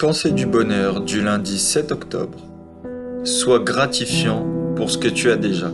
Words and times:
Pensée 0.00 0.30
du 0.30 0.46
bonheur 0.46 1.02
du 1.02 1.20
lundi 1.20 1.58
7 1.58 1.92
octobre. 1.92 2.38
Sois 3.22 3.58
gratifiant 3.58 4.46
pour 4.74 4.90
ce 4.90 4.96
que 4.96 5.08
tu 5.08 5.30
as 5.30 5.36
déjà. 5.36 5.70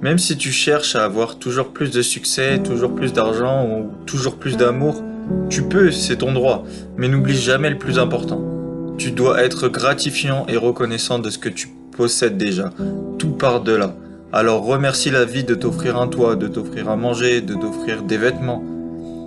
Même 0.00 0.16
si 0.16 0.38
tu 0.38 0.50
cherches 0.52 0.96
à 0.96 1.04
avoir 1.04 1.36
toujours 1.36 1.74
plus 1.74 1.90
de 1.90 2.00
succès, 2.00 2.60
toujours 2.60 2.94
plus 2.94 3.12
d'argent 3.12 3.68
ou 3.68 3.90
toujours 4.06 4.36
plus 4.36 4.56
d'amour, 4.56 5.02
tu 5.50 5.64
peux, 5.64 5.90
c'est 5.90 6.16
ton 6.16 6.32
droit, 6.32 6.64
mais 6.96 7.08
n'oublie 7.08 7.36
jamais 7.36 7.68
le 7.68 7.76
plus 7.76 7.98
important. 7.98 8.42
Tu 8.96 9.10
dois 9.10 9.42
être 9.42 9.68
gratifiant 9.68 10.46
et 10.48 10.56
reconnaissant 10.56 11.18
de 11.18 11.28
ce 11.28 11.36
que 11.36 11.50
tu 11.50 11.68
possèdes 11.94 12.38
déjà. 12.38 12.70
Tout 13.18 13.32
part 13.32 13.60
de 13.60 13.72
là. 13.72 13.94
Alors 14.32 14.64
remercie 14.64 15.10
la 15.10 15.26
vie 15.26 15.44
de 15.44 15.54
t'offrir 15.54 16.00
un 16.00 16.08
toit, 16.08 16.36
de 16.36 16.48
t'offrir 16.48 16.88
à 16.88 16.96
manger, 16.96 17.42
de 17.42 17.52
t'offrir 17.52 18.02
des 18.02 18.16
vêtements. 18.16 18.64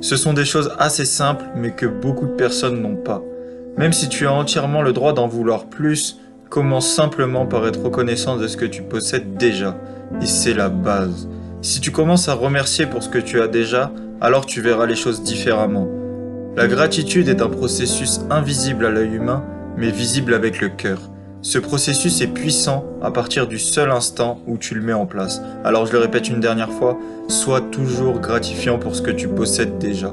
Ce 0.00 0.16
sont 0.16 0.32
des 0.32 0.46
choses 0.46 0.72
assez 0.78 1.04
simples 1.04 1.44
mais 1.54 1.72
que 1.72 1.84
beaucoup 1.84 2.28
de 2.28 2.32
personnes 2.32 2.80
n'ont 2.80 2.96
pas. 2.96 3.22
Même 3.78 3.92
si 3.92 4.08
tu 4.08 4.26
as 4.26 4.32
entièrement 4.32 4.82
le 4.82 4.92
droit 4.92 5.12
d'en 5.12 5.28
vouloir 5.28 5.66
plus, 5.66 6.18
commence 6.50 6.92
simplement 6.92 7.46
par 7.46 7.64
être 7.66 7.84
reconnaissant 7.84 8.36
de 8.36 8.48
ce 8.48 8.56
que 8.56 8.64
tu 8.64 8.82
possèdes 8.82 9.36
déjà. 9.36 9.76
Et 10.20 10.26
c'est 10.26 10.54
la 10.54 10.68
base. 10.68 11.28
Si 11.62 11.80
tu 11.80 11.92
commences 11.92 12.28
à 12.28 12.34
remercier 12.34 12.86
pour 12.86 13.04
ce 13.04 13.08
que 13.08 13.18
tu 13.18 13.40
as 13.40 13.46
déjà, 13.46 13.92
alors 14.20 14.46
tu 14.46 14.60
verras 14.60 14.86
les 14.86 14.96
choses 14.96 15.22
différemment. 15.22 15.86
La 16.56 16.66
gratitude 16.66 17.28
est 17.28 17.40
un 17.40 17.48
processus 17.48 18.20
invisible 18.30 18.84
à 18.84 18.90
l'œil 18.90 19.14
humain, 19.14 19.44
mais 19.76 19.92
visible 19.92 20.34
avec 20.34 20.60
le 20.60 20.70
cœur. 20.70 20.98
Ce 21.40 21.58
processus 21.58 22.20
est 22.20 22.34
puissant 22.34 22.84
à 23.00 23.12
partir 23.12 23.46
du 23.46 23.60
seul 23.60 23.92
instant 23.92 24.40
où 24.48 24.58
tu 24.58 24.74
le 24.74 24.82
mets 24.82 24.92
en 24.92 25.06
place. 25.06 25.40
Alors 25.62 25.86
je 25.86 25.92
le 25.92 26.00
répète 26.00 26.28
une 26.28 26.40
dernière 26.40 26.72
fois, 26.72 26.98
sois 27.28 27.60
toujours 27.60 28.18
gratifiant 28.18 28.78
pour 28.78 28.96
ce 28.96 29.02
que 29.02 29.12
tu 29.12 29.28
possèdes 29.28 29.78
déjà. 29.78 30.12